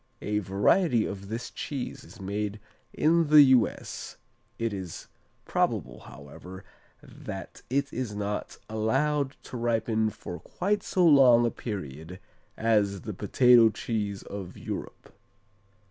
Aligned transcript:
A 0.23 0.39
variety 0.39 1.05
of 1.05 1.29
this 1.29 1.51
cheese 1.51 2.03
is 2.03 2.19
made 2.19 2.59
in 2.91 3.27
the 3.27 3.43
U.S. 3.53 4.17
It 4.57 4.73
is 4.73 5.07
probable, 5.45 5.99
however, 5.99 6.63
that 7.03 7.61
it 7.69 7.93
is 7.93 8.15
not 8.15 8.57
allowed 8.67 9.35
to 9.43 9.57
ripen 9.57 10.09
for 10.09 10.39
quite 10.39 10.81
so 10.81 11.05
long 11.05 11.45
a 11.45 11.51
period 11.51 12.19
as 12.57 13.01
the 13.01 13.13
potato 13.13 13.69
cheese 13.69 14.23
of 14.23 14.57
Europe. 14.57 15.13